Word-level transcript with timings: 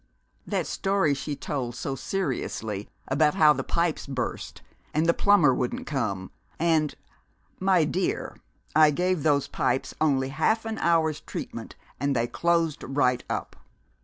That 0.47 0.65
story 0.65 1.13
she 1.13 1.35
told 1.35 1.75
so 1.75 1.93
seriously 1.93 2.89
about 3.07 3.35
how 3.35 3.53
the 3.53 3.63
pipes 3.63 4.07
burst 4.07 4.63
and 4.95 5.05
the 5.05 5.13
plumber 5.13 5.53
wouldn't 5.53 5.85
come, 5.85 6.31
and 6.57 6.95
"My 7.59 7.83
dear, 7.83 8.35
I 8.75 8.89
gave 8.89 9.21
those 9.21 9.47
pipes 9.47 9.93
only 10.01 10.29
half 10.29 10.65
an 10.65 10.79
hour's 10.79 11.19
treatment, 11.21 11.75
and 11.99 12.15
they 12.15 12.25
closed 12.25 12.81
right 12.81 13.23
up!" 13.29 13.55